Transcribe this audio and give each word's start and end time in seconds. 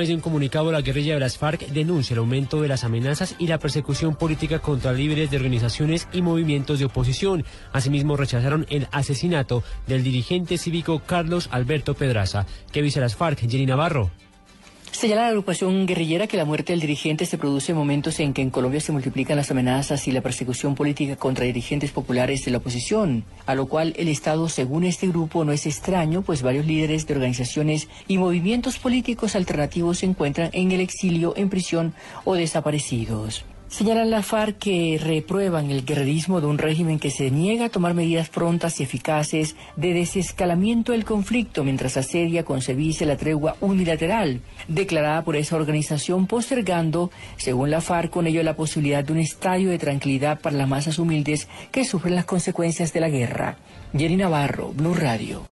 En 0.00 0.14
un 0.14 0.20
comunicado, 0.20 0.70
la 0.70 0.80
guerrilla 0.80 1.14
de 1.14 1.18
las 1.18 1.38
FARC 1.38 1.70
denuncia 1.70 2.14
el 2.14 2.20
aumento 2.20 2.62
de 2.62 2.68
las 2.68 2.84
amenazas 2.84 3.34
y 3.36 3.48
la 3.48 3.58
persecución 3.58 4.14
política 4.14 4.60
contra 4.60 4.92
líderes 4.92 5.28
de 5.28 5.38
organizaciones 5.38 6.06
y 6.12 6.22
movimientos 6.22 6.78
de 6.78 6.84
oposición. 6.84 7.44
Asimismo, 7.72 8.16
rechazaron 8.16 8.64
el 8.70 8.86
asesinato 8.92 9.64
del 9.88 10.04
dirigente 10.04 10.56
cívico 10.56 11.00
Carlos 11.04 11.48
Alberto 11.50 11.94
Pedraza. 11.94 12.46
¿Qué 12.70 12.80
dice 12.80 13.00
las 13.00 13.16
FARC? 13.16 13.40
Jenny 13.40 13.66
Navarro. 13.66 14.12
Señala 14.98 15.22
la 15.22 15.28
agrupación 15.28 15.86
guerrillera 15.86 16.26
que 16.26 16.36
la 16.36 16.44
muerte 16.44 16.72
del 16.72 16.80
dirigente 16.80 17.24
se 17.24 17.38
produce 17.38 17.70
en 17.70 17.78
momentos 17.78 18.18
en 18.18 18.34
que 18.34 18.42
en 18.42 18.50
Colombia 18.50 18.80
se 18.80 18.90
multiplican 18.90 19.36
las 19.36 19.48
amenazas 19.48 20.08
y 20.08 20.10
la 20.10 20.22
persecución 20.22 20.74
política 20.74 21.14
contra 21.14 21.44
dirigentes 21.44 21.92
populares 21.92 22.44
de 22.44 22.50
la 22.50 22.58
oposición, 22.58 23.22
a 23.46 23.54
lo 23.54 23.68
cual 23.68 23.94
el 23.96 24.08
Estado, 24.08 24.48
según 24.48 24.82
este 24.82 25.06
grupo, 25.06 25.44
no 25.44 25.52
es 25.52 25.66
extraño, 25.66 26.22
pues 26.22 26.42
varios 26.42 26.66
líderes 26.66 27.06
de 27.06 27.14
organizaciones 27.14 27.86
y 28.08 28.18
movimientos 28.18 28.80
políticos 28.80 29.36
alternativos 29.36 29.98
se 29.98 30.06
encuentran 30.06 30.50
en 30.52 30.72
el 30.72 30.80
exilio, 30.80 31.32
en 31.36 31.48
prisión 31.48 31.94
o 32.24 32.34
desaparecidos. 32.34 33.44
Señalan 33.68 34.10
la 34.10 34.22
FARC 34.22 34.58
que 34.58 34.98
reprueban 35.00 35.70
el 35.70 35.84
guerrerismo 35.84 36.40
de 36.40 36.46
un 36.46 36.56
régimen 36.56 36.98
que 36.98 37.10
se 37.10 37.30
niega 37.30 37.66
a 37.66 37.68
tomar 37.68 37.92
medidas 37.92 38.30
prontas 38.30 38.80
y 38.80 38.82
eficaces 38.82 39.56
de 39.76 39.92
desescalamiento 39.92 40.92
del 40.92 41.04
conflicto 41.04 41.64
mientras 41.64 41.98
asedia 41.98 42.44
con 42.44 42.62
servicio 42.62 43.06
la 43.06 43.18
tregua 43.18 43.56
unilateral, 43.60 44.40
declarada 44.68 45.22
por 45.22 45.36
esa 45.36 45.56
organización 45.56 46.26
postergando, 46.26 47.10
según 47.36 47.70
la 47.70 47.82
FARC, 47.82 48.10
con 48.10 48.26
ello 48.26 48.42
la 48.42 48.56
posibilidad 48.56 49.04
de 49.04 49.12
un 49.12 49.18
estadio 49.18 49.68
de 49.68 49.78
tranquilidad 49.78 50.40
para 50.40 50.56
las 50.56 50.68
masas 50.68 50.98
humildes 50.98 51.46
que 51.70 51.84
sufren 51.84 52.14
las 52.14 52.24
consecuencias 52.24 52.94
de 52.94 53.00
la 53.00 53.10
guerra. 53.10 53.58
Jerry 53.92 54.16
Navarro, 54.16 54.72
Blue 54.72 54.94
Radio. 54.94 55.42